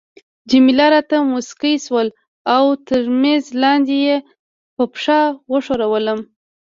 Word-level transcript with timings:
جميله 0.49 0.85
راته 0.93 1.17
مسکی 1.31 1.73
شول 1.85 2.07
او 2.55 2.65
تر 2.87 3.01
میز 3.21 3.45
لاندي 3.61 3.97
يې 4.07 4.17
په 4.75 4.83
پښه 4.93 5.19
وښورولم. 5.51 6.19